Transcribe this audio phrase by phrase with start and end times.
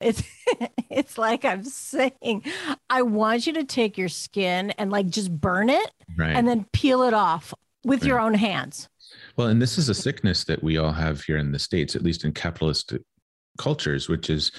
[0.00, 0.22] It's
[0.90, 2.44] it's like I'm saying,
[2.88, 6.34] I want you to take your skin and like just burn it Right.
[6.36, 7.52] and then peel it off
[7.84, 8.88] with your own hands.
[9.36, 12.02] Well, and this is a sickness that we all have here in the States, at
[12.02, 12.92] least in capitalist
[13.56, 14.52] cultures, which is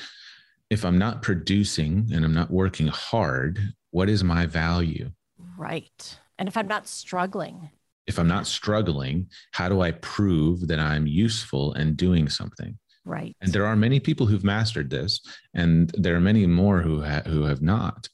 [0.70, 3.60] if I'm not producing and I'm not working hard,
[3.92, 5.10] what is my value?
[5.58, 6.18] Right.
[6.38, 7.70] And if I'm not struggling,
[8.08, 12.78] If I'm not struggling, how do I prove that I'm useful and doing something?
[13.06, 13.36] Right.
[13.42, 15.20] And there are many people who've mastered this,
[15.54, 18.08] and there are many more who ha- who have not,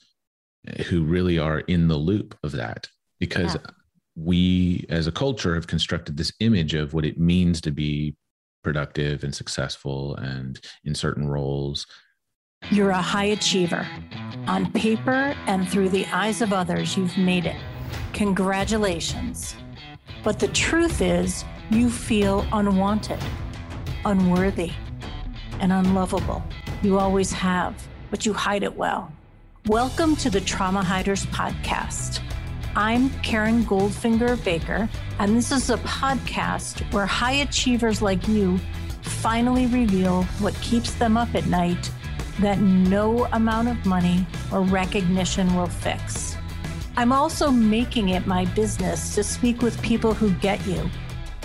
[0.87, 2.87] who really are in the loop of that
[3.19, 3.61] because Yeah.
[4.15, 8.15] we, as a culture, have constructed this image of what it means to be
[8.63, 11.85] productive and successful and in certain roles.
[12.71, 13.85] You're a high achiever.
[14.47, 17.57] On paper and through the eyes of others, you've made it.
[18.13, 19.55] Congratulations.
[20.23, 23.19] But the truth is, you feel unwanted,
[24.05, 24.71] unworthy,
[25.59, 26.43] and unlovable.
[26.83, 29.11] You always have, but you hide it well.
[29.65, 32.21] Welcome to the Trauma Hiders Podcast.
[32.75, 38.59] I'm Karen Goldfinger Baker, and this is a podcast where high achievers like you
[39.01, 41.89] finally reveal what keeps them up at night
[42.39, 46.37] that no amount of money or recognition will fix.
[46.95, 50.91] I'm also making it my business to speak with people who get you.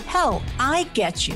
[0.05, 1.35] Hell, I get you.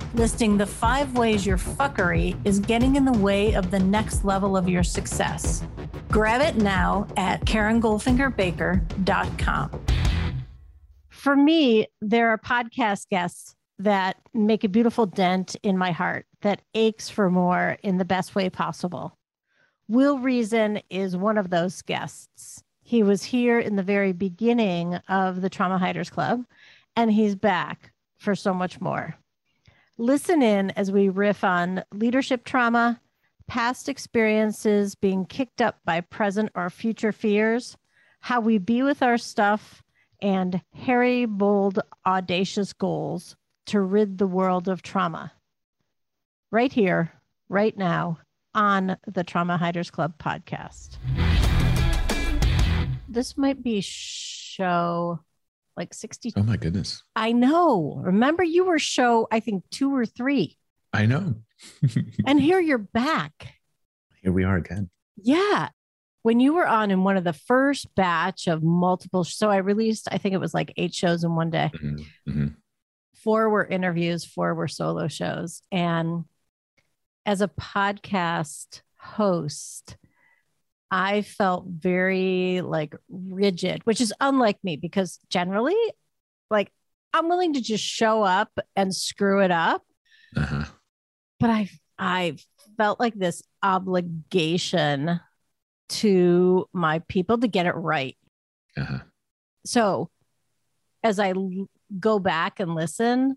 [0.13, 4.57] listing the five ways your fuckery is getting in the way of the next level
[4.57, 5.63] of your success.
[6.09, 9.85] Grab it now at KarenGoldfingerBaker.com.
[11.09, 16.61] For me, there are podcast guests that make a beautiful dent in my heart that
[16.73, 19.17] aches for more in the best way possible.
[19.87, 22.63] Will Reason is one of those guests.
[22.83, 26.45] He was here in the very beginning of the Trauma Hiders Club,
[26.95, 29.15] and he's back for so much more.
[30.01, 32.99] Listen in as we riff on leadership trauma,
[33.45, 37.77] past experiences being kicked up by present or future fears,
[38.19, 39.83] how we be with our stuff,
[40.19, 43.35] and hairy, bold, audacious goals
[43.67, 45.33] to rid the world of trauma.
[46.49, 47.13] Right here,
[47.47, 48.17] right now,
[48.55, 50.97] on the Trauma Hiders Club podcast.
[53.07, 55.19] This might be show
[55.81, 56.33] like 60.
[56.37, 57.01] Oh my goodness.
[57.15, 57.99] I know.
[58.03, 60.57] Remember, you were show, I think, two or three.
[60.93, 61.35] I know.
[62.25, 63.55] And here you're back.
[64.21, 64.89] Here we are again.
[65.15, 65.69] Yeah.
[66.21, 70.07] When you were on in one of the first batch of multiple, so I released,
[70.11, 71.71] I think it was like eight shows in one day.
[71.75, 72.55] Mhm, mhm.
[73.15, 75.61] Four were interviews, four were solo shows.
[75.71, 76.25] And
[77.25, 79.97] as a podcast host,
[80.91, 85.77] I felt very like rigid, which is unlike me because generally,
[86.49, 86.69] like,
[87.13, 89.83] I'm willing to just show up and screw it up.
[90.35, 90.63] Uh-huh.
[91.39, 91.69] but I
[91.99, 92.37] I
[92.77, 95.19] felt like this obligation
[95.89, 98.17] to my people to get it right.
[98.77, 98.99] Uh-huh.
[99.65, 100.09] So
[101.03, 101.67] as I l-
[101.99, 103.35] go back and listen,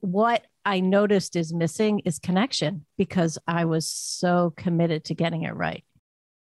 [0.00, 5.54] what I noticed is missing is connection because I was so committed to getting it
[5.54, 5.84] right.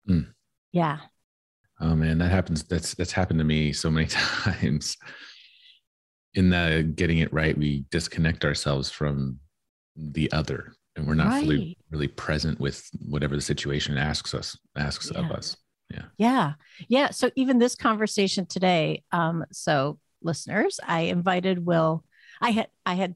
[0.08, 0.26] Mm.
[0.72, 0.98] Yeah.
[1.80, 2.64] Oh man, that happens.
[2.64, 4.96] That's that's happened to me so many times.
[6.34, 9.38] In the getting it right, we disconnect ourselves from
[9.96, 15.10] the other, and we're not fully really present with whatever the situation asks us asks
[15.10, 15.56] of us.
[15.90, 16.02] Yeah.
[16.18, 16.52] Yeah.
[16.88, 17.10] Yeah.
[17.10, 22.04] So even this conversation today, um, so listeners, I invited Will.
[22.40, 23.14] I had I had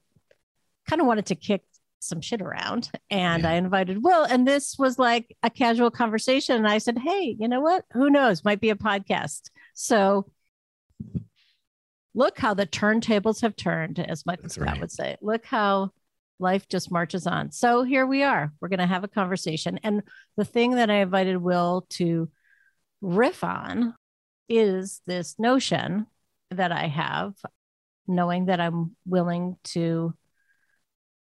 [0.87, 1.63] kind of wanted to kick
[2.03, 3.51] some shit around and Yeah.
[3.51, 4.23] I invited Will.
[4.23, 6.55] And this was like a casual conversation.
[6.57, 7.85] And I said, Hey, you know what?
[7.93, 8.43] Who knows?
[8.43, 9.49] Might be a podcast.
[9.73, 10.29] So
[12.13, 14.79] look how the turntables have turned, as Michael That's Scott right.
[14.81, 15.17] would say.
[15.21, 15.91] Look how
[16.39, 17.51] life just marches on.
[17.51, 18.51] So here we are.
[18.59, 19.79] We're going to have a conversation.
[19.83, 20.01] And
[20.37, 22.29] the thing that I invited Will to
[23.01, 23.95] riff on
[24.49, 26.07] is this notion
[26.49, 27.33] that I have,
[28.07, 30.13] knowing that I'm willing to,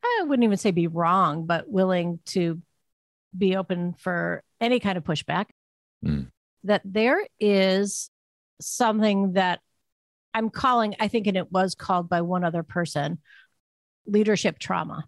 [0.04, 2.62] I wouldn't even say be wrong, but willing to
[3.38, 5.46] be open for any kind of pushback,
[6.04, 6.32] Mm.
[6.64, 8.10] that there is
[8.62, 9.62] something that
[10.34, 13.20] I'm calling, I think, and it was called by one other person,
[14.06, 15.06] leadership trauma.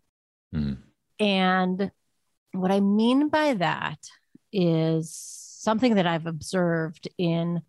[0.54, 0.78] Mm.
[1.20, 1.92] And
[2.54, 4.00] what I mean by that
[4.52, 7.62] is something that I've observed in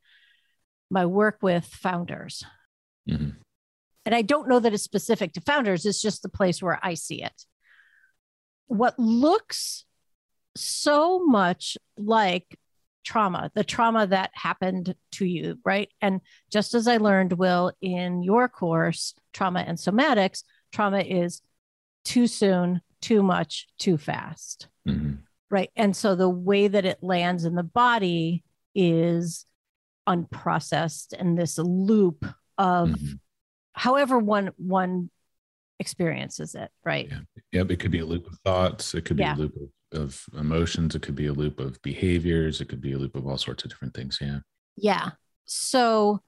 [0.91, 2.45] my work with founders.
[3.09, 3.31] Mm-hmm.
[4.11, 6.95] And I don't know that it's specific to founders, it's just the place where I
[6.95, 7.45] see it.
[8.67, 9.85] What looks
[10.57, 12.59] so much like
[13.05, 15.91] trauma, the trauma that happened to you, right?
[16.01, 20.43] And just as I learned, Will, in your course, Trauma and Somatics,
[20.73, 21.41] trauma is
[22.05, 24.67] too soon, too much, too fast.
[24.89, 25.19] Mm-hmm.
[25.51, 25.71] Right.
[25.77, 28.43] And so the way that it lands in the body
[28.75, 29.47] is
[30.09, 32.27] unprocessed and this loop
[32.59, 33.13] of mm-hmm.
[33.73, 35.11] However one one
[35.79, 37.09] experiences it, right?
[37.11, 37.21] Yeah.
[37.53, 37.71] Yep.
[37.71, 38.95] It could be a loop of thoughts.
[38.95, 39.35] It could be yeah.
[39.35, 39.55] a loop
[39.93, 40.95] of, of emotions.
[40.95, 42.61] It could be a loop of behaviors.
[42.61, 44.19] It could be a loop of all sorts of different things.
[44.21, 44.41] Yeah.
[44.77, 45.11] Yeah.
[45.47, 46.21] So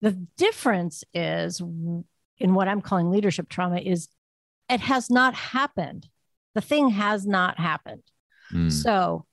[0.00, 4.08] the difference is in what I'm calling leadership trauma is
[4.70, 6.08] it has not happened.
[6.54, 8.02] The thing has not happened.
[8.52, 8.70] Mm.
[8.70, 9.26] So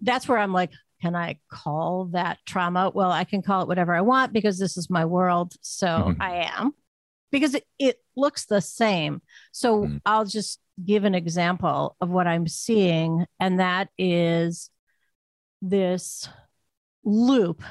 [0.00, 0.70] that's where I'm like,
[1.02, 2.90] can I call that trauma?
[2.94, 5.54] Well, I can call it whatever I want because this is my world.
[5.62, 6.22] So mm-hmm.
[6.22, 6.74] I am
[7.30, 9.22] because it, it, looks the same.
[9.52, 10.00] So mm.
[10.04, 14.70] I'll just give an example of what I'm seeing, and that is
[15.62, 16.28] this
[17.04, 17.62] loop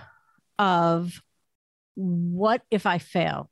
[0.57, 1.21] of
[1.95, 3.49] what if I fail?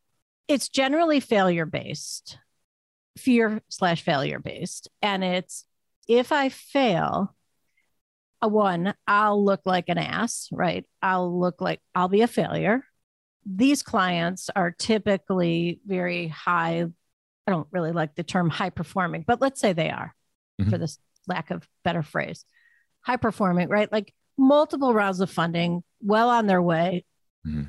[0.48, 2.39] It's generally failure based,
[3.18, 4.89] fear slash failure based.
[5.01, 5.65] And it's
[6.07, 7.36] if I fail,
[8.42, 10.86] a one, I'll look like an ass, right?
[11.01, 12.83] I'll look like I'll be a failure.
[13.50, 16.86] These clients are typically very high.
[17.46, 20.14] I don't really like the term high performing, but let's say they are
[20.60, 20.70] mm-hmm.
[20.70, 22.44] for this lack of better phrase.
[23.02, 23.92] High performing, right?
[23.92, 27.06] Like multiple rounds of funding, well on their way,
[27.46, 27.64] mm-hmm.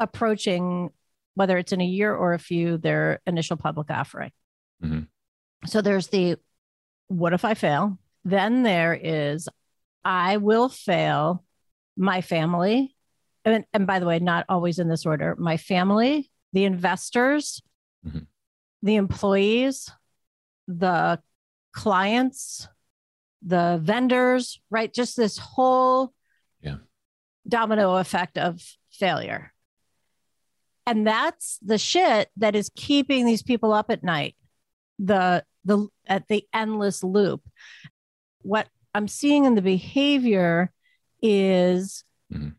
[0.00, 0.90] approaching
[1.34, 4.32] whether it's in a year or a few, their initial public offering.
[4.82, 5.00] Mm-hmm.
[5.66, 6.36] So there's the
[7.08, 7.98] what if I fail?
[8.24, 9.48] Then there is
[10.04, 11.44] I will fail
[11.96, 12.95] my family.
[13.46, 17.62] And, and by the way, not always in this order my family, the investors,
[18.06, 18.24] mm-hmm.
[18.82, 19.90] the employees,
[20.66, 21.20] the
[21.72, 22.68] clients,
[23.42, 24.92] the vendors, right?
[24.92, 26.12] Just this whole
[26.60, 26.78] yeah.
[27.48, 28.60] domino effect of
[28.90, 29.52] failure.
[30.84, 34.34] And that's the shit that is keeping these people up at night.
[34.98, 37.42] The the at the endless loop.
[38.42, 40.72] What I'm seeing in the behavior
[41.20, 42.50] is mm-hmm.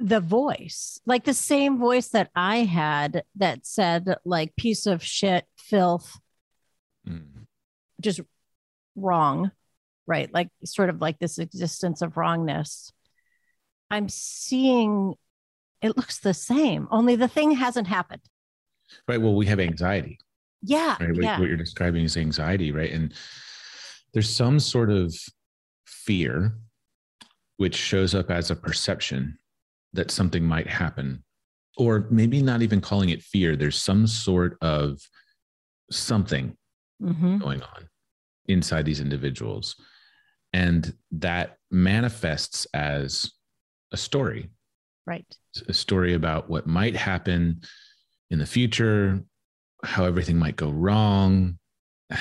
[0.00, 5.44] The voice, like the same voice that I had that said, like, piece of shit,
[5.56, 6.18] filth,
[7.06, 7.42] mm-hmm.
[8.00, 8.20] just
[8.96, 9.50] wrong,
[10.06, 10.32] right?
[10.32, 12.92] Like, sort of like this existence of wrongness.
[13.90, 15.14] I'm seeing
[15.82, 18.22] it looks the same, only the thing hasn't happened.
[19.06, 19.20] Right.
[19.20, 20.18] Well, we have anxiety.
[20.62, 20.96] Yeah.
[20.98, 21.10] Right.
[21.10, 21.38] What, yeah.
[21.38, 22.90] what you're describing is anxiety, right?
[22.90, 23.14] And
[24.12, 25.14] there's some sort of
[25.86, 26.54] fear,
[27.58, 29.38] which shows up as a perception
[29.92, 31.24] that something might happen,
[31.76, 33.56] or maybe not even calling it fear.
[33.56, 35.00] There's some sort of
[35.90, 36.56] something
[37.02, 37.38] mm-hmm.
[37.38, 37.88] going on
[38.46, 39.76] inside these individuals.
[40.52, 43.30] And that manifests as
[43.92, 44.50] a story.
[45.06, 45.26] Right.
[45.68, 47.62] A story about what might happen
[48.30, 49.22] in the future,
[49.84, 51.58] how everything might go wrong,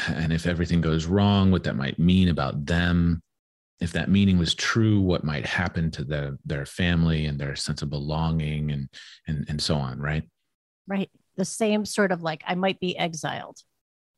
[0.08, 3.22] and if everything goes wrong, what that might mean about them
[3.80, 7.82] if that meaning was true, what might happen to the, their family and their sense
[7.82, 8.90] of belonging and,
[9.28, 10.24] and, and so on, right?
[10.88, 11.10] Right.
[11.38, 13.58] The same sort of like, I might be exiled,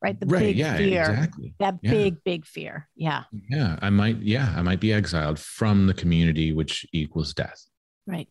[0.01, 0.19] right?
[0.19, 1.53] The right, big yeah, fear, exactly.
[1.59, 1.91] that yeah.
[1.91, 2.87] big, big fear.
[2.95, 3.23] Yeah.
[3.49, 3.77] Yeah.
[3.81, 7.63] I might, yeah, I might be exiled from the community, which equals death.
[8.07, 8.29] Right.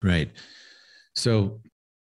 [0.00, 0.30] Right.
[1.16, 1.60] So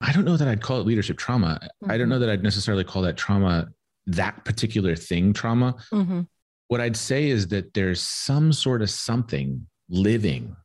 [0.02, 1.60] I don't know that I'd call it leadership trauma.
[1.62, 1.92] Mm-hmm.
[1.92, 2.10] I don't mm-hmm.
[2.10, 3.70] know that I'd necessarily call that trauma
[4.08, 5.76] that particular thing trauma.
[5.94, 6.22] Mm-hmm
[6.72, 10.56] what I'd say is that there's some sort of something living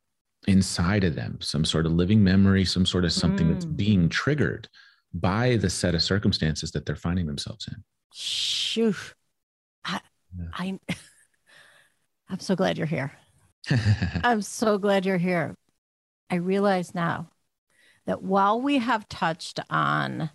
[0.47, 3.51] inside of them, some sort of living memory, some sort of something mm.
[3.51, 4.69] that's being triggered
[5.13, 7.83] by the set of circumstances that they're finding themselves in.
[8.13, 8.95] Shoo.
[9.83, 9.99] I,
[10.39, 10.45] yeah.
[10.53, 10.79] I,
[12.29, 13.11] I'm so glad you're here.
[14.23, 15.57] I'm so glad you're here.
[16.29, 17.31] I realize now
[18.05, 20.29] that while we have touched on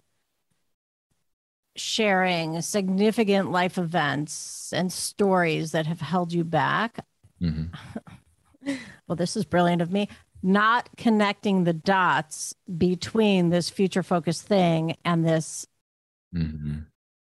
[1.77, 7.05] sharing significant life events and stories that have held you back.
[7.41, 8.75] Mm-hmm.
[9.09, 10.09] well, this is brilliant of me.
[10.43, 15.67] Not connecting the dots between this future focused thing and this
[16.35, 16.81] mm-hmm.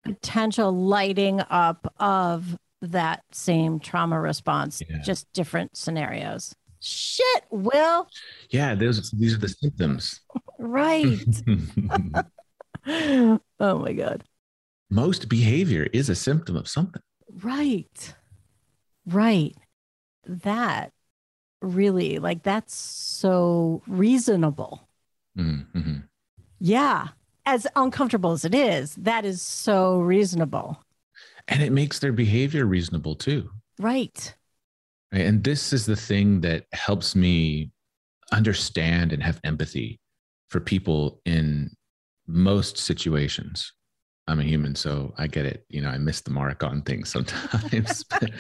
[0.05, 4.99] potential lighting up of that same trauma response, yeah.
[5.03, 6.55] just different scenarios.
[6.79, 8.07] Shit, Will.
[8.51, 10.21] Yeah, those these are the symptoms.
[10.59, 11.07] right.
[13.59, 14.23] oh my god
[14.91, 17.03] most behavior is a symptom of something.
[17.43, 18.15] Right.
[19.07, 19.55] Right.
[20.27, 20.93] That
[21.63, 24.89] really like that's so reasonable.
[25.39, 25.99] Mm-hmm.
[26.59, 27.09] Yeah.
[27.45, 30.83] As uncomfortable as it is, that is so reasonable.
[31.49, 33.51] And it makes their behavior reasonable too.
[33.79, 34.35] Right.
[35.13, 35.23] right.
[35.23, 37.71] And this is the thing that helps me
[38.33, 40.01] understand and have empathy
[40.49, 41.71] for people in
[42.27, 43.73] most situations.
[44.29, 45.65] I'm a human, so I get it.
[45.69, 48.31] You know, I miss the mark on things sometimes, but,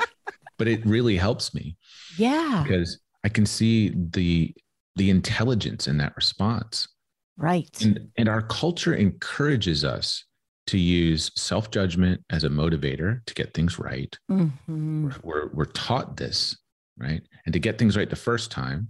[0.58, 1.76] but it really helps me.
[2.18, 2.64] Yeah.
[2.66, 4.54] Because I can see the
[4.96, 6.88] the intelligence in that response.
[7.36, 7.82] Right.
[7.82, 10.24] And, and our culture encourages us
[10.68, 14.18] to use self judgment as a motivator to get things right.
[14.30, 15.04] Mm-hmm.
[15.04, 16.56] We're, we're, we're taught this,
[16.98, 17.22] right?
[17.44, 18.88] And to get things right the first time.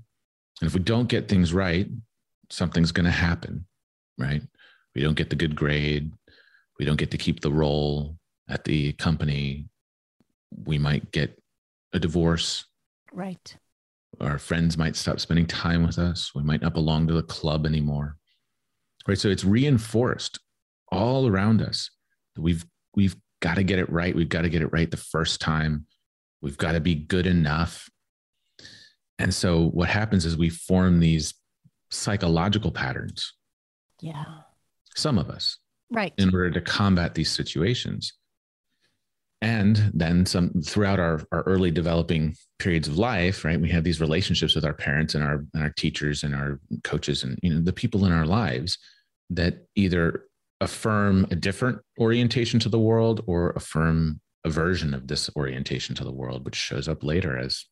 [0.61, 1.89] And if we don't get things right,
[2.51, 3.67] something's going to happen,
[4.17, 4.43] right?
[4.95, 6.13] We don't get the good grade.
[6.79, 8.17] We don't get to keep the role
[8.49, 9.69] at the company.
[10.65, 11.41] We might get
[11.93, 12.65] a divorce.
[13.13, 13.57] Right.
[14.21, 16.33] Our friends might stop spending time with us.
[16.35, 18.17] We might not belong to the club anymore.
[19.07, 19.19] Right.
[19.19, 20.39] So it's reinforced
[20.91, 21.91] all around us
[22.35, 22.65] that we've
[22.95, 24.15] we've got to get it right.
[24.15, 25.87] We've got to get it right the first time.
[26.43, 27.89] We've got to be good enough.
[29.19, 31.35] And so what happens is we form these
[31.91, 33.33] psychological patterns.
[34.01, 34.25] Yeah.
[34.95, 35.59] Some of us.
[35.91, 36.13] Right.
[36.19, 38.13] In order to combat these situations.
[39.43, 43.61] And then some throughout our, our early developing periods of life, right?
[43.61, 47.23] We have these relationships with our parents and our and our teachers and our coaches
[47.23, 48.79] and you know the people in our lives
[49.31, 50.25] that either
[50.61, 56.05] affirm a different orientation to the world or affirm a version of this orientation to
[56.05, 57.67] the world, which shows up later as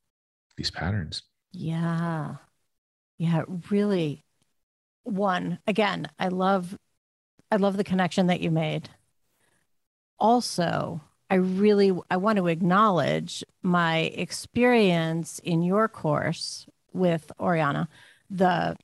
[0.57, 1.23] these patterns.
[1.53, 2.37] Yeah.
[3.17, 4.25] Yeah, really.
[5.05, 6.77] One, again, I love
[7.55, 8.89] I love the connection that you made.
[10.19, 17.89] Also, I really I want to acknowledge my experience in your course with Oriana,
[18.29, 18.77] the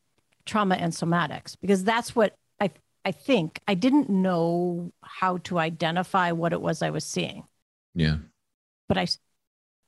[0.46, 2.70] trauma and somatics, because that's what I
[3.04, 7.42] I think I didn't know how to identify what it was I was seeing.
[7.96, 8.18] Yeah.
[8.86, 9.08] But I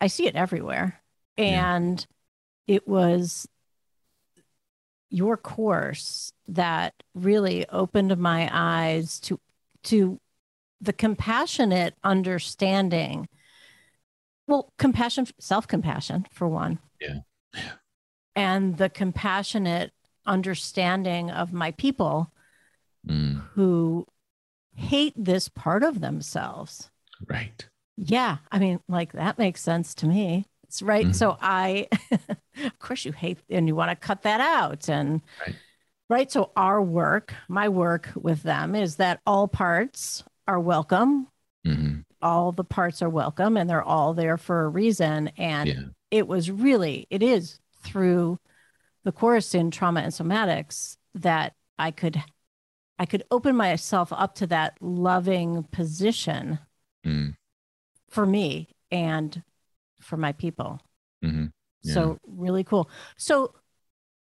[0.00, 1.00] I see it everywhere.
[1.38, 2.04] And
[2.66, 2.74] yeah.
[2.74, 3.46] it was
[5.12, 9.38] your course that really opened my eyes to
[9.84, 10.18] to
[10.80, 13.28] the compassionate understanding.
[14.46, 16.78] Well compassion self-compassion for one.
[17.00, 17.18] Yeah.
[17.54, 17.72] Yeah.
[18.34, 19.92] And the compassionate
[20.24, 22.32] understanding of my people
[23.06, 23.42] mm.
[23.50, 24.06] who
[24.74, 26.90] hate this part of themselves.
[27.28, 27.68] Right.
[27.96, 30.46] Yeah i mean like that makes sense to me
[30.80, 31.04] right?
[31.04, 31.12] Mm-hmm.
[31.12, 34.88] So I, of course, you hate and you want to cut that out.
[34.88, 35.56] And right.
[36.08, 36.32] right.
[36.32, 41.26] So our work, my work with them is that all parts are welcome.
[41.66, 42.00] Mm-hmm.
[42.22, 45.28] All the parts are welcome and they're all there for a reason.
[45.36, 45.80] And yeah.
[46.10, 48.38] it was really, it is through
[49.04, 52.22] the course in trauma and somatics that I could
[52.98, 56.60] I could open myself up to that loving position
[57.04, 57.34] mm.
[58.08, 59.42] for me and
[60.02, 60.80] for my people.
[61.24, 61.46] Mm-hmm.
[61.82, 61.94] Yeah.
[61.94, 62.90] So really cool.
[63.16, 63.54] So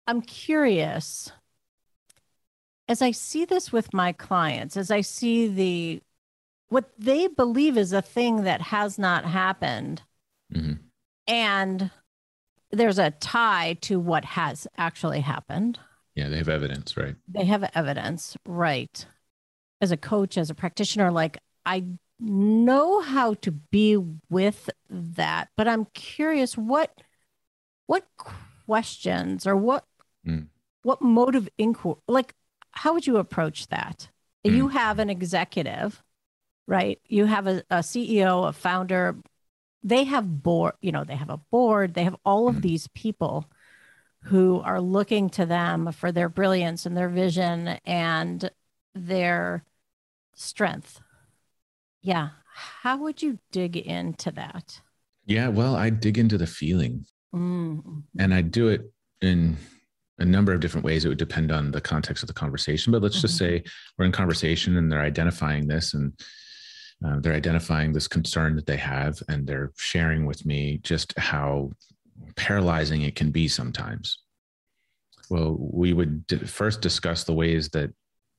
[0.05, 1.31] I'm curious
[2.88, 6.01] as I see this with my clients, as I see the
[6.69, 10.01] what they believe is a thing that has not happened,
[10.53, 10.74] mm-hmm.
[11.27, 11.91] and
[12.72, 15.79] there's a tie to what has actually happened.
[16.15, 17.15] Yeah, they have evidence, right?
[17.27, 19.05] They have evidence, right?
[19.79, 21.86] As a coach, as a practitioner, like I
[22.19, 23.97] know how to be
[24.29, 26.93] with that, but I'm curious what
[27.86, 29.86] what questions or what
[30.25, 30.47] mm.
[30.83, 32.33] what motive inquiry like
[32.71, 34.09] how would you approach that?
[34.45, 34.55] Mm.
[34.55, 36.03] You have an executive,
[36.67, 37.00] right?
[37.05, 39.17] You have a, a, CEO, a founder.
[39.83, 41.93] They have board, you know, they have a board.
[41.93, 42.62] They have all of mm.
[42.62, 43.50] these people
[44.24, 48.50] who are looking to them for their brilliance and their vision and
[48.93, 49.63] their
[50.36, 51.00] strength
[52.07, 52.29] yeah.
[52.55, 54.79] How would you dig into that?
[55.25, 57.05] Yeah, well, I dig into the feeling.
[57.35, 57.99] Mm-hmm.
[58.17, 58.89] And I do it
[59.21, 59.57] in
[60.17, 61.03] a number of different ways.
[61.03, 62.93] It would depend on the context of the conversation.
[62.93, 63.27] But let's mm-hmm.
[63.27, 63.61] just say
[63.97, 66.13] we're in conversation and they're identifying this and
[67.05, 71.71] uh, they're identifying this concern that they have and they're sharing with me just how
[72.37, 74.19] paralyzing it can be sometimes.
[75.29, 77.91] Well, we would d- first discuss the ways that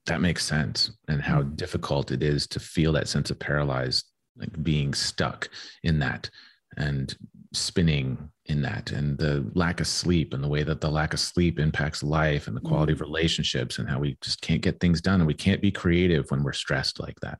[0.08, 1.54] that makes sense and how mm-hmm.
[1.54, 5.48] difficult it is to feel that sense of paralyzed like being stuck
[5.82, 6.30] in that
[6.76, 7.16] and
[7.52, 8.92] spinning in that.
[8.92, 12.46] And the lack of sleep and the way that the lack of sleep impacts life
[12.46, 13.02] and the quality mm-hmm.
[13.02, 16.30] of relationships and how we just can't get things done and we can't be creative
[16.30, 17.38] when we're stressed like that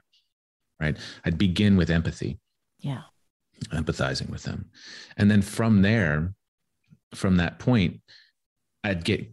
[0.81, 0.97] right?
[1.25, 2.39] I'd begin with empathy.
[2.81, 3.03] Yeah.
[3.67, 4.71] Empathizing with them.
[5.17, 6.33] And then from there
[7.15, 8.01] from that point,
[8.85, 9.31] I'd get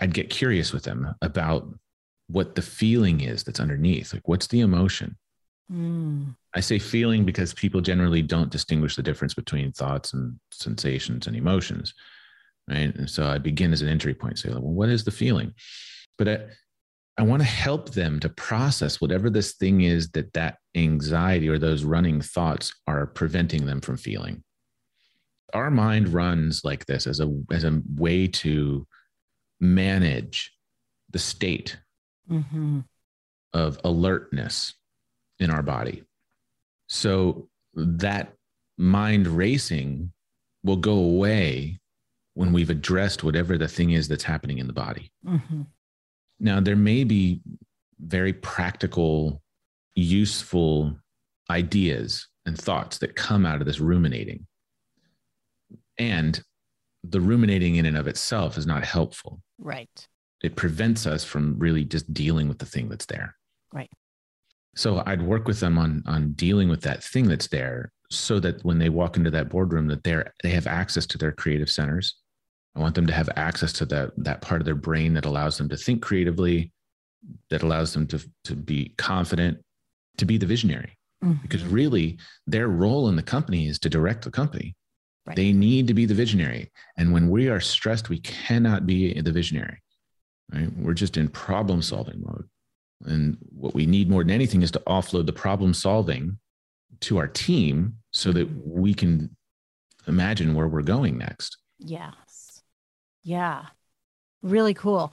[0.00, 1.68] I'd get curious with them about
[2.28, 4.12] what the feeling is that's underneath.
[4.12, 5.16] Like, what's the emotion?
[5.72, 6.34] Mm.
[6.54, 11.36] I say feeling because people generally don't distinguish the difference between thoughts and sensations and
[11.36, 11.94] emotions.
[12.68, 12.94] Right.
[12.94, 15.54] And so I begin as an entry point, say, well, what is the feeling?
[16.18, 16.38] But I,
[17.16, 21.58] I want to help them to process whatever this thing is that that anxiety or
[21.58, 24.44] those running thoughts are preventing them from feeling.
[25.54, 28.86] Our mind runs like this as a as a way to
[29.60, 30.52] manage
[31.10, 31.78] the state
[32.30, 32.80] mm-hmm.
[33.52, 34.74] of alertness
[35.38, 36.04] in our body.
[36.88, 38.32] So that
[38.76, 40.12] mind racing
[40.64, 41.78] will go away
[42.34, 45.10] when we've addressed whatever the thing is that's happening in the body.
[45.26, 45.62] Mm-hmm.
[46.40, 47.40] Now, there may be
[48.00, 49.42] very practical,
[49.94, 50.96] useful
[51.50, 54.46] ideas and thoughts that come out of this ruminating.
[55.98, 56.40] And
[57.02, 59.40] the ruminating in and of itself is not helpful.
[59.58, 60.08] Right.
[60.42, 63.34] It prevents us from really just dealing with the thing that's there.
[63.72, 63.90] Right.
[64.76, 68.64] So I'd work with them on on dealing with that thing that's there so that
[68.64, 72.16] when they walk into that boardroom that they're they have access to their creative centers.
[72.76, 75.58] I want them to have access to that that part of their brain that allows
[75.58, 76.72] them to think creatively,
[77.50, 79.58] that allows them to to be confident,
[80.18, 80.96] to be the visionary.
[81.24, 81.42] Mm-hmm.
[81.42, 84.76] Because really their role in the company is to direct the company.
[85.26, 85.36] Right.
[85.36, 86.70] They need to be the visionary.
[86.96, 89.82] And when we are stressed, we cannot be the visionary.
[90.52, 90.70] Right?
[90.76, 92.48] We're just in problem solving mode.
[93.04, 96.38] And what we need more than anything is to offload the problem solving
[97.00, 99.36] to our team so that we can
[100.06, 101.58] imagine where we're going next.
[101.78, 102.62] Yes.
[103.22, 103.66] Yeah.
[104.42, 105.12] Really cool.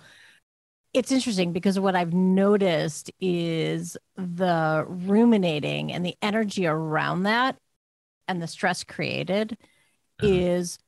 [0.93, 7.57] It's interesting because what I've noticed is the ruminating and the energy around that
[8.27, 9.57] and the stress created
[10.21, 10.27] uh-huh.
[10.27, 10.79] is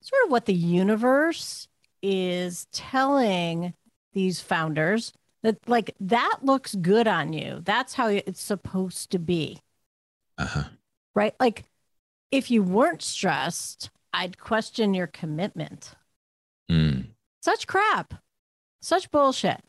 [0.00, 1.68] sort of what the universe
[2.00, 3.74] is telling
[4.12, 7.60] these founders that like that looks good on you.
[7.64, 9.60] That's how it's supposed to be.
[10.38, 10.64] Uh-huh.
[11.14, 11.34] Right?
[11.40, 11.64] Like
[12.30, 15.94] if you weren't stressed, I'd question your commitment.
[16.70, 17.06] Mm.
[17.42, 18.14] Such crap.
[18.80, 19.60] Such bullshit.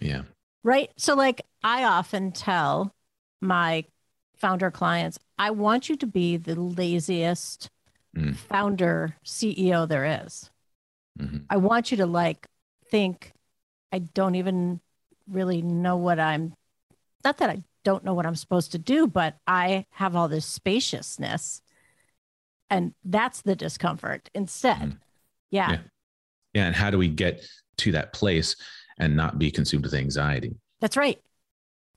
[0.00, 0.22] Yeah.
[0.62, 0.90] Right?
[0.96, 2.94] So like I often tell
[3.40, 3.84] my
[4.36, 7.70] founder clients, I want you to be the laziest
[8.16, 8.36] mm.
[8.36, 10.50] founder CEO there is.
[11.18, 11.38] Mm-hmm.
[11.48, 12.46] I want you to like
[12.90, 13.32] think
[13.92, 14.80] I don't even
[15.28, 16.54] really know what I'm
[17.24, 20.46] not that I don't know what I'm supposed to do, but I have all this
[20.46, 21.62] spaciousness.
[22.68, 24.78] And that's the discomfort instead.
[24.78, 24.96] Mm-hmm.
[25.50, 25.70] Yeah.
[25.70, 25.78] yeah.
[26.54, 26.66] Yeah.
[26.66, 27.44] And how do we get
[27.78, 28.56] to that place
[28.98, 30.54] and not be consumed with anxiety?
[30.80, 31.18] That's right.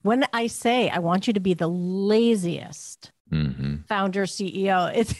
[0.02, 3.76] When I say I want you to be the laziest mm-hmm.
[3.88, 5.14] founder CEO, it's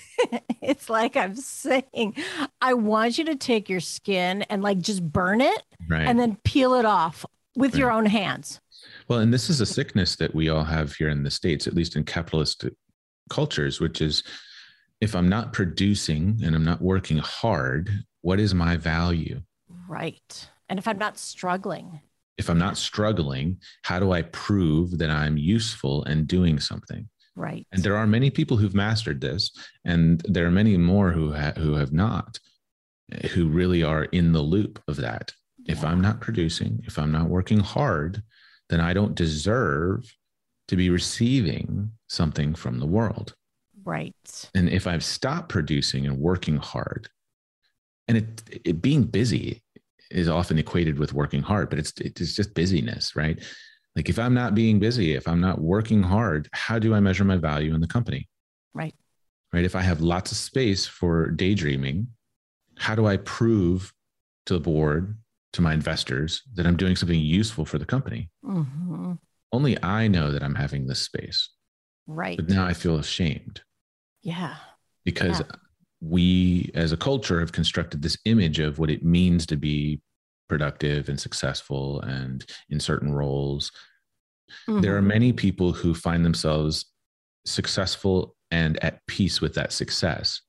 [0.61, 2.17] it's like I'm saying,
[2.61, 6.07] I want you to take your skin and like just burn it right.
[6.07, 7.25] and then peel it off
[7.57, 7.79] with right.
[7.81, 8.61] your own hands.
[9.09, 11.75] Well, and this is a sickness that we all have here in the States, at
[11.75, 12.67] least in capitalist
[13.31, 14.23] cultures, which is
[15.01, 17.91] if I'm not producing and I'm not working hard,
[18.23, 19.43] what is my value?
[19.89, 20.49] Right.
[20.69, 22.01] And if I'm not struggling,
[22.39, 27.09] if I'm not struggling, how do I prove that I'm useful and doing something?
[27.37, 27.67] Right.
[27.73, 29.51] And there are many people who've mastered this,
[29.85, 32.39] and there are many more who ha- who have not,
[33.33, 35.33] who really are in the loop of that.
[35.67, 38.23] If I'm not producing, if I'm not working hard,
[38.69, 40.15] then I don't deserve
[40.69, 43.35] to be receiving something from the world.
[43.85, 44.49] Right.
[44.55, 47.09] And if I've stopped producing and working hard,
[48.09, 49.63] and it, it being busy
[50.11, 53.43] is often equated with working hard, but it's it's just busyness, right?
[53.97, 57.25] Like if I'm not being busy, if I'm not working hard, how do I measure
[57.25, 58.29] my value in the company?
[58.73, 58.95] Right.
[59.53, 59.65] Right.
[59.65, 62.09] If I have lots of space for daydreaming,
[62.77, 63.93] how do I prove
[64.47, 65.17] to the board
[65.55, 68.29] to my investors that I'm doing something useful for the company.
[68.45, 69.13] Mm-hmm.
[69.53, 71.49] Only I know that I'm having this space.
[72.09, 72.37] Right.
[72.37, 73.63] But now I feel ashamed.
[74.23, 74.57] Yeah.
[75.05, 75.57] Because yeah.
[76.01, 80.01] we as a culture have constructed this image of what it means to be
[80.49, 83.71] productive and successful and in certain roles.
[84.69, 84.81] Mm-hmm.
[84.81, 85.09] There are mm-hmm.
[85.09, 86.87] many people who find themselves
[87.47, 90.41] successful and at peace with that success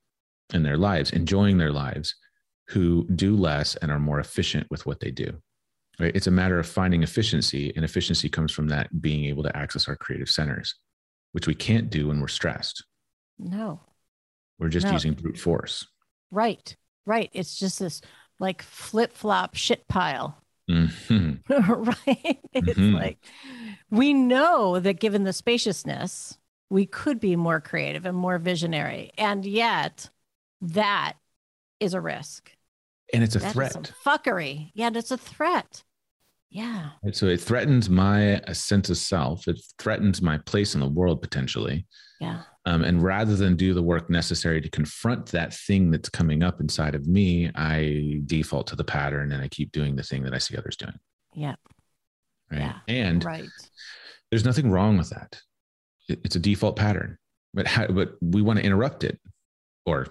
[0.52, 2.16] in their lives, enjoying their lives
[2.68, 5.32] who do less and are more efficient with what they do.
[5.98, 6.14] Right?
[6.14, 9.88] It's a matter of finding efficiency, and efficiency comes from that being able to access
[9.88, 10.74] our creative centers,
[11.32, 12.84] which we can't do when we're stressed.
[13.38, 13.80] No.
[14.58, 14.92] We're just no.
[14.92, 15.86] using brute force.
[16.30, 16.76] Right.
[17.06, 17.30] Right.
[17.32, 18.02] It's just this
[18.38, 20.42] like flip flop shit pile.
[20.70, 21.52] Mm-hmm.
[21.82, 22.38] right.
[22.52, 22.94] It's mm-hmm.
[22.94, 23.18] like
[23.90, 26.38] we know that given the spaciousness,
[26.70, 29.12] we could be more creative and more visionary.
[29.16, 30.10] And yet,
[30.62, 31.14] that
[31.80, 32.50] is a risk.
[33.12, 33.92] And it's a That threat.
[34.04, 34.70] fuckery.
[34.74, 35.82] Yeah, it's a threat.
[36.50, 36.90] Yeah.
[37.12, 39.48] So it threatens my sense of self.
[39.48, 41.86] It threatens my place in the world potentially.
[42.20, 42.42] Yeah.
[42.64, 46.60] Um, and rather than do the work necessary to confront that thing that's coming up
[46.60, 50.34] inside of me, I default to the pattern and I keep doing the thing that
[50.34, 50.98] I see others doing.
[51.34, 51.56] Yeah.
[52.50, 52.60] Right.
[52.60, 52.78] Yeah.
[52.88, 53.48] And Right.
[54.30, 55.40] there's nothing wrong with that.
[56.08, 57.18] It's a default pattern,
[57.54, 59.20] but how, but we want to interrupt it,
[59.84, 60.06] or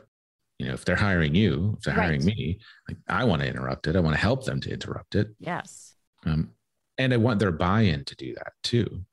[0.60, 3.88] you know, if they're hiring you, if they're hiring me, like I want to interrupt
[3.88, 3.96] it.
[3.96, 5.30] I want to help them to interrupt it.
[5.40, 5.96] Yes.
[6.26, 6.52] um,
[6.98, 9.04] and I want their buy-in to do that too,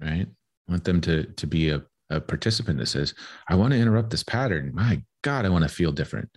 [0.00, 0.26] right?
[0.68, 3.14] I want them to to be a, a participant that says,
[3.48, 4.72] "I want to interrupt this pattern.
[4.74, 6.28] My God, I want to feel different."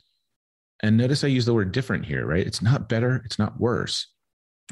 [0.83, 2.45] And notice I use the word different here, right?
[2.45, 4.07] It's not better, it's not worse.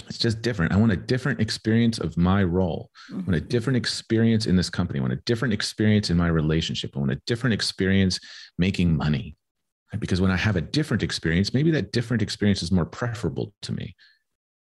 [0.08, 0.72] It's just different.
[0.72, 2.90] I want a different experience of my role.
[3.12, 3.50] I want a Mhm.
[3.50, 5.00] different experience in this company.
[5.00, 6.96] I want a different experience in my relationship.
[6.96, 8.20] I want a different experience
[8.58, 9.36] making money.
[9.92, 10.00] Right?
[10.00, 13.72] Because when I have a different experience, maybe that different experience is more preferable to
[13.74, 13.96] me,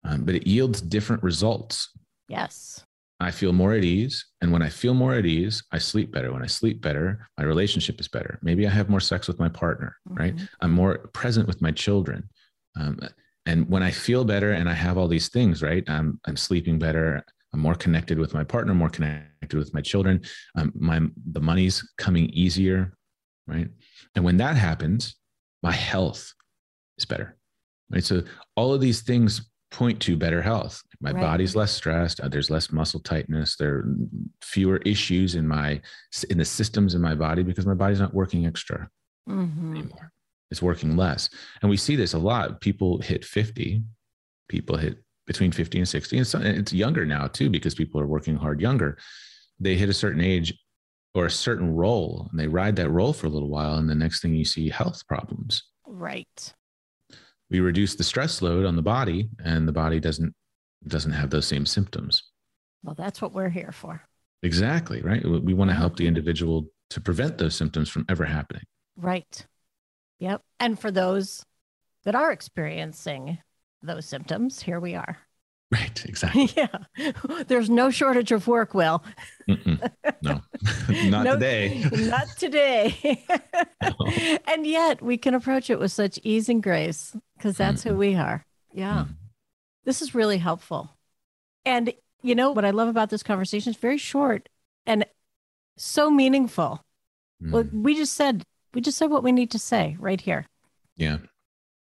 [0.03, 1.89] um, but it yields different results.
[2.29, 2.83] Yes.
[3.19, 4.25] I feel more at ease.
[4.41, 6.31] And when I feel more at ease, I sleep better.
[6.31, 8.37] When I sleep better, my relationship is better.
[8.43, 10.35] Maybe I have more sex with my partner, right?
[10.35, 10.49] Mhm.
[10.61, 12.29] I'm more present with my children.
[12.75, 12.99] Um,
[13.47, 15.83] and when I feel better and I have all these things, right?
[15.89, 17.23] I'm, I'm sleeping better.
[17.53, 20.21] I'm more connected with my partner, more connected with my children.
[20.55, 21.01] Um, my,
[21.31, 22.96] the money's coming easier,
[23.47, 23.69] right?
[24.15, 25.15] And when that happens,
[25.63, 26.33] my health
[26.97, 27.37] is better,
[27.89, 28.03] right?
[28.03, 28.23] So
[28.55, 30.81] all of these things point to better health.
[31.01, 31.21] My Right.
[31.21, 32.21] body's less stressed.
[32.21, 33.57] uh, There's less muscle tightness.
[33.57, 33.95] There are
[34.41, 35.81] fewer issues in my
[36.29, 38.89] in the systems in my body because my body's not working extra
[39.27, 39.71] Mhm.
[39.71, 40.11] anymore.
[40.51, 41.29] It's working less.
[41.61, 42.61] And we see this a lot.
[42.61, 43.83] People hit 50,
[44.47, 46.17] people hit between 50 and 60.
[46.17, 48.97] And so- it's younger now too, because people are working hard younger.
[49.59, 50.57] They hit a certain age
[51.17, 53.73] or a certain role and they ride that role for a little while.
[53.73, 55.63] And the next thing you see health problems.
[55.87, 56.53] Right.
[57.49, 60.35] We reduce the stress load on the body and the body doesn't
[60.85, 62.21] doesn't have those same symptoms.
[62.83, 64.03] Well, that's what we're here for.
[64.43, 65.01] Exactly.
[65.01, 65.23] Right.
[65.23, 66.09] We- We want to help the mm-hmm.
[66.09, 68.63] individual to prevent those symptoms from ever happening.
[68.95, 69.45] Right.
[70.19, 70.43] Yep.
[70.59, 71.43] And for those
[72.03, 73.39] that are experiencing
[73.81, 75.17] those symptoms, here we are.
[75.71, 76.05] Right.
[76.07, 76.49] Exactly.
[76.55, 76.67] yeah.
[77.47, 79.03] There's no shortage of work, Will.
[79.49, 79.91] Mm-mm.
[80.21, 80.41] No,
[81.09, 81.83] not No- today.
[81.91, 83.23] Not today.
[84.47, 87.97] and yet we can approach it with such ease and grace because that's who Mhm.
[87.97, 88.45] we are.
[88.73, 89.05] Yeah.
[89.09, 89.15] Mm.
[89.83, 90.89] This is really helpful.
[91.65, 93.71] And you know what I love about this conversation?
[93.71, 94.47] It's very short
[94.85, 95.05] and
[95.77, 96.83] so meaningful.
[97.41, 97.83] Well, Mm.
[97.83, 100.45] we just said we just said what we need to say right here.
[100.95, 101.17] Yeah.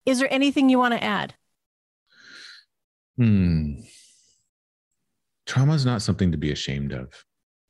[0.05, 1.35] Is there anything you want to add?
[3.19, 3.81] Hmm.
[5.45, 7.11] Trauma is not something to be ashamed of.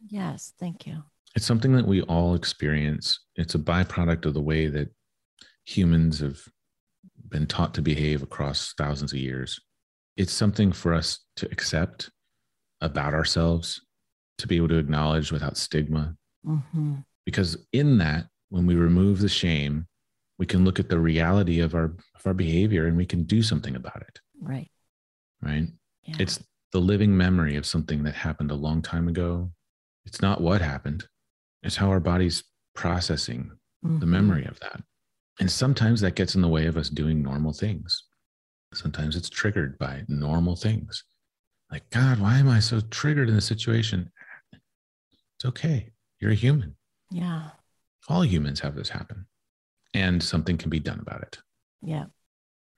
[0.08, 1.02] Yes, thank you.
[1.36, 3.22] It's something that we all experience.
[3.36, 4.90] It's a byproduct of the way that
[5.66, 6.40] humans have
[7.30, 9.60] been taught to behave across thousands of years.
[10.18, 12.12] It's something for us to accept
[12.82, 13.82] about ourselves,
[14.38, 16.16] to be able to acknowledge without stigma.
[16.46, 19.88] hmm Because in that, when we remove the shame,
[20.38, 23.42] we can look at the reality of our of our behavior and we can do
[23.42, 24.20] something about it.
[24.40, 24.70] Right.
[25.42, 25.68] Right.
[26.04, 26.16] Yeah.
[26.20, 29.52] It's the living memory of something that happened a long time ago.
[30.06, 31.08] It's not what happened,
[31.64, 32.44] it's how our body's
[32.76, 34.08] processing the Mhm.
[34.08, 34.84] memory of that.
[35.40, 38.04] And sometimes that gets in the way of us doing normal things.
[38.74, 41.04] Sometimes it's triggered by normal things.
[41.72, 44.12] Like, God, why am I so triggered in this situation?
[44.52, 45.94] It's okay.
[46.20, 46.76] You're a human.
[47.10, 47.52] Yeah.
[48.08, 49.28] All humans have this happen.
[49.94, 51.40] And something can be done about it
[51.82, 52.08] Yeah.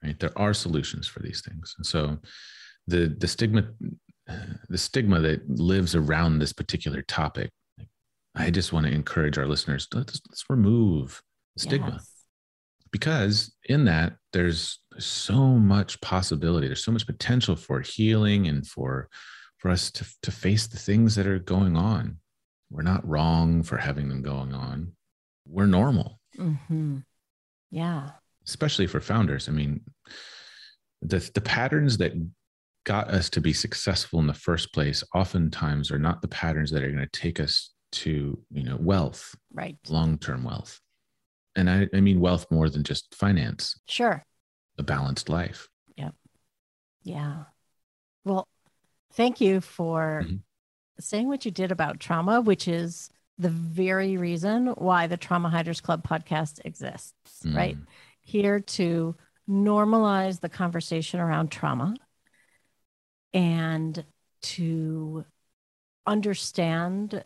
[0.02, 0.18] Right?
[0.18, 1.74] There are solutions for these things.
[1.78, 2.18] And so
[2.86, 3.64] the the stigma
[4.68, 7.50] the stigma that lives around this particular topic
[8.34, 11.22] i just want to encourage our listeners let's, let's remove
[11.56, 11.92] the stigma.
[11.92, 12.24] Yes.
[12.90, 19.08] because in that there's so much possibility there's so much potential for healing and for
[19.58, 22.18] for us to to face the things that are going on.
[22.68, 24.92] We're not wrong for having them going on.
[25.46, 26.18] We're normal.
[26.36, 26.98] Hmm
[27.70, 28.10] Yeah.
[28.46, 29.48] Especially for founders.
[29.48, 29.80] I mean,
[31.00, 32.12] the the patterns that
[32.84, 36.82] got us to be successful in the first place oftentimes are not the patterns that
[36.82, 39.76] are going to take us to you know wealth, Right.
[39.88, 40.80] long term wealth,
[41.56, 44.24] and I, I mean wealth more than just finance, Sure.
[44.78, 45.68] a balanced life.
[45.96, 46.10] Yeah.
[47.02, 47.44] Yeah
[48.24, 48.46] well,
[49.14, 50.40] thank you for Mhm.
[51.00, 55.80] saying what you did about trauma, which is the very reason why the Trauma Hiders
[55.82, 57.76] Club podcast exists, right?
[58.22, 59.16] Here to
[59.48, 61.94] normalize the conversation around trauma
[63.34, 64.04] and
[64.42, 65.24] to
[66.06, 67.24] understand.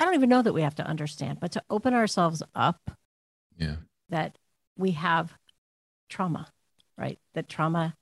[0.00, 2.90] I don't even know that we have to understand, but to open ourselves up
[3.56, 3.76] Yeah,
[4.08, 4.38] that
[4.76, 5.32] we have
[6.08, 6.52] trauma
[6.98, 7.18] right?
[7.34, 7.96] That trauma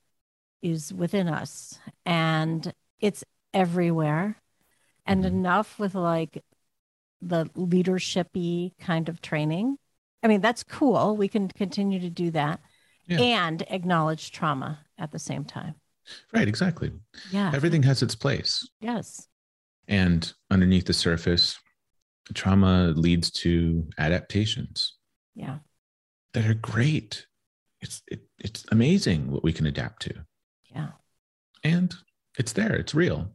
[0.62, 4.40] is within us and it's everywhere.
[5.04, 5.26] And Mhm.
[5.26, 6.42] enough with like
[7.20, 9.78] the leadershipy kind of training.
[10.26, 11.16] I mean, that's cool.
[11.16, 12.58] We can continue to do that
[13.06, 13.20] Yeah.
[13.20, 15.76] and acknowledge trauma at the same time.
[16.32, 16.90] Right, exactly.
[17.30, 17.52] Yeah.
[17.54, 18.68] Everything has its place.
[18.80, 19.28] Yes.
[19.86, 21.56] And underneath the surface,
[22.34, 24.94] trauma leads to adaptations
[25.36, 25.58] Yeah.
[26.32, 27.24] that are great.
[27.80, 30.24] It's it, it's amazing what we can adapt to.
[30.74, 30.88] Yeah.
[31.62, 31.94] And
[32.36, 33.30] it's there, it's real.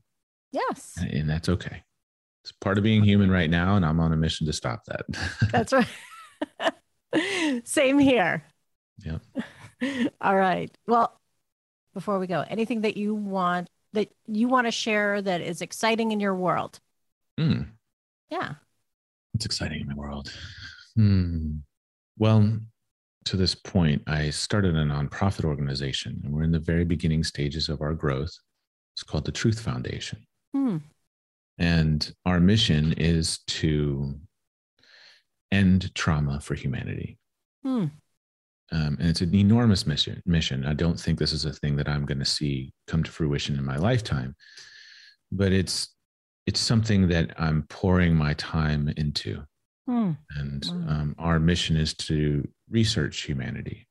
[0.52, 0.98] Yes.
[1.02, 1.84] And that's okay.
[2.44, 5.06] It's part of being human right now, and I'm on a mission to stop that.
[5.54, 5.88] That's right.
[7.64, 8.44] Same here.
[9.00, 9.18] Yeah.
[10.22, 10.72] All right.
[10.88, 11.20] Well,
[11.94, 16.12] before we go, anything that you want that you want to share that is exciting
[16.12, 16.80] in your world?
[17.38, 17.64] Hmm.
[18.30, 18.54] Yeah.
[19.34, 20.32] It's exciting in my world.
[20.96, 21.58] Hmm.
[22.18, 22.60] Well,
[23.26, 27.70] to this point, I started a nonprofit organization, and we're in the very beginning stages
[27.70, 28.32] of our growth.
[28.94, 30.26] It's called the Truth Foundation.
[30.54, 30.78] Hmm.
[31.58, 34.16] And our mission is to
[35.52, 37.18] end trauma for humanity.
[37.64, 37.86] Hmm.
[38.74, 40.22] Um, and it's an enormous mission.
[40.26, 40.66] Mission.
[40.66, 43.58] I don't think this is a thing that I'm going to see come to fruition
[43.58, 44.36] in my lifetime,
[45.32, 45.90] but it's
[46.48, 49.44] it's something that I'm pouring my time into.
[49.88, 50.12] Hmm.
[50.38, 53.88] And um, our mission is to research humanity,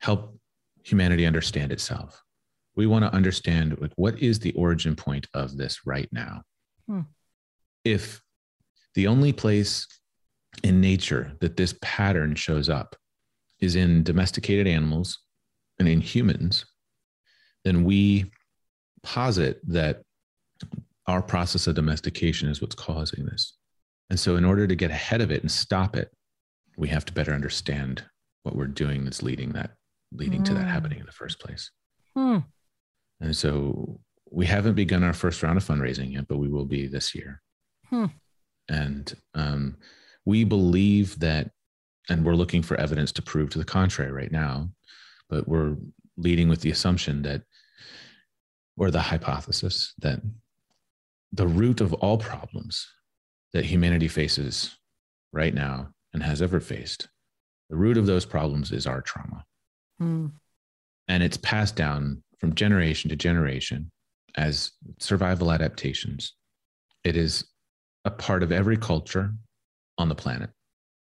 [0.00, 0.38] help
[0.84, 2.22] humanity understand itself.
[2.76, 6.42] We want to understand like what is the origin point of this right now.
[6.88, 7.00] Hmm.
[7.84, 8.22] If
[8.94, 9.86] the only place
[10.62, 12.96] in nature that this pattern shows up
[13.60, 15.18] is in domesticated animals
[15.78, 16.64] and in humans,
[17.64, 18.30] then we
[19.02, 20.02] posit that
[21.06, 23.56] our process of domestication is what's causing this.
[24.10, 26.10] And so, in order to get ahead of it and stop it,
[26.76, 28.04] we have to better understand
[28.42, 29.72] what we're doing that's leading that
[30.12, 30.70] leading to that Mm.
[30.70, 31.70] happening in the first place.
[32.14, 32.38] Hmm.
[33.20, 36.86] And so, we haven't begun our first round of fundraising yet, but we will be
[36.86, 37.40] this year.
[37.88, 38.06] Hmm.
[38.68, 39.76] And um,
[40.24, 41.50] we believe that,
[42.08, 44.68] and we're looking for evidence to prove to the contrary right now,
[45.28, 45.76] but we're
[46.16, 47.42] leading with the assumption that,
[48.76, 50.20] or the hypothesis that
[51.32, 52.88] the root of all problems
[53.52, 54.76] that humanity faces
[55.32, 57.08] right now and has ever faced,
[57.70, 59.44] the root of those problems is our trauma.
[59.98, 60.26] Hmm.
[61.08, 63.90] And it's passed down from generation to generation
[64.36, 66.34] as survival adaptations.
[67.04, 67.44] It is
[68.04, 69.32] a part of every culture
[69.98, 70.50] on the planet.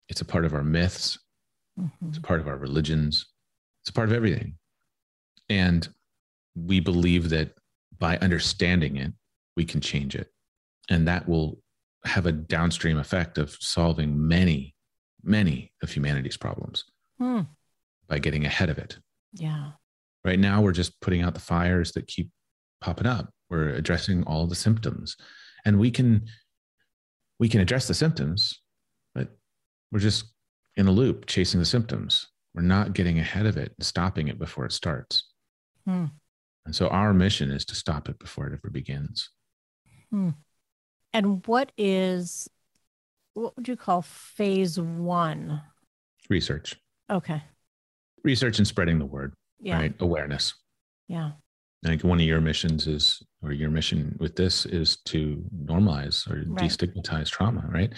[0.08, 1.18] It's a part of our myths,
[1.78, 1.90] Mhm.
[2.08, 3.26] it's a part of our religions,
[3.82, 4.58] it's a part of everything.
[5.48, 5.88] And
[6.54, 7.56] we believe that
[7.98, 9.12] by understanding it,
[9.56, 10.32] we can change it.
[10.88, 11.62] And that will
[12.04, 14.74] have a downstream effect of solving many,
[15.22, 16.84] many of humanity's problems
[17.18, 17.42] Hmm.
[18.08, 18.98] by getting ahead of it.
[19.32, 19.72] Yeah.
[20.24, 22.30] Right now, we're just putting out the fires that keep
[22.80, 23.32] popping up.
[23.48, 25.16] We're addressing all the symptoms.
[25.64, 26.28] And we can
[27.38, 28.59] we can address the symptoms,
[29.92, 30.24] we're just
[30.76, 32.28] in a loop chasing the symptoms.
[32.54, 35.24] We're not getting ahead of it and stopping it before it starts.
[35.86, 36.06] Hmm.
[36.66, 39.30] And so our mission is to stop it before it ever begins.
[40.12, 42.48] And what is
[43.34, 45.62] what would you call phase one?
[46.28, 46.76] Research.
[47.10, 47.42] Okay.
[48.24, 49.76] Research and spreading the word, Yeah.
[49.76, 49.94] right?
[50.00, 50.54] Awareness.
[51.08, 51.32] Yeah.
[51.84, 56.28] I think one of your missions is, or your mission with this is to normalize
[56.30, 56.68] or Right.
[56.68, 57.92] destigmatize trauma, right?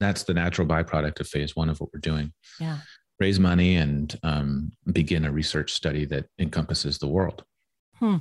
[0.00, 2.32] That's the natural byproduct of phase one of what we're doing.
[2.60, 2.78] Yeah.
[3.18, 7.44] Raise money and um, begin a research study that encompasses the world.
[7.96, 8.16] Hmm.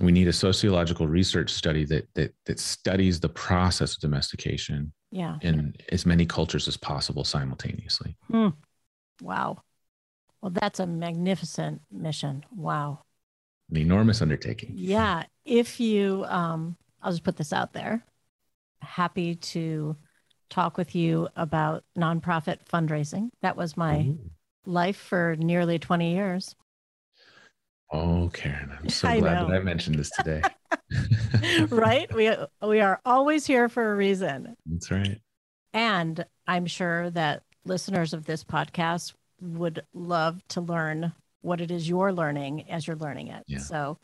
[0.00, 5.38] We need a sociological research study that, that that studies the process of domestication Yeah.
[5.42, 8.16] in as many cultures as possible simultaneously.
[8.30, 8.50] Hmm.
[9.20, 9.62] Wow.
[10.40, 12.44] Well, that's a magnificent mission.
[12.54, 13.00] Wow.
[13.70, 14.74] An enormous undertaking.
[14.76, 15.24] Yeah.
[15.44, 18.04] If you, um, I'll just put this out there.
[18.80, 19.96] Happy to
[20.50, 23.30] talk with you about nonprofit fundraising.
[23.42, 24.30] That was my Ooh.
[24.66, 26.54] life for nearly 20 years.
[27.92, 29.48] Oh, Karen, I'm so I glad know.
[29.48, 30.42] that I mentioned this today.
[31.68, 32.12] right?
[32.14, 32.30] We
[32.62, 34.54] we are always here for a reason.
[34.66, 35.20] That's right.
[35.72, 41.88] And I'm sure that listeners of this podcast would love to learn what it is
[41.88, 43.44] you're learning as you're learning it.
[43.46, 43.58] Yeah.
[43.58, 43.98] So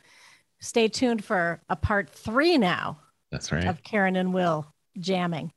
[0.60, 3.64] stay tuned for a part three now That's right.
[3.64, 4.66] of Karen and Will
[4.98, 5.52] jamming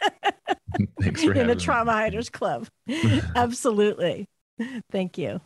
[1.00, 1.64] Thanks for in the having me.
[1.64, 2.68] Trauma Hiders Club.
[3.36, 4.26] Absolutely.
[4.90, 5.40] Thank you.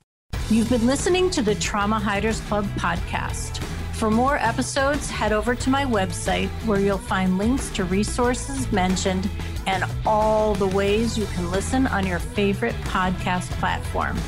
[0.50, 3.62] You've been listening to the Trauma Hiders Club podcast.
[3.94, 9.30] For more episodes, head over to my website where you'll find links to resources mentioned
[9.66, 14.18] and all the ways you can listen on your favorite podcast platform.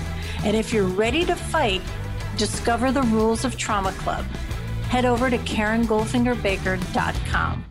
[0.44, 1.82] And if you're ready to fight,
[2.36, 4.24] discover the rules of Trauma Club.
[4.88, 7.64] Head over to KarenGoldfingerBaker.com.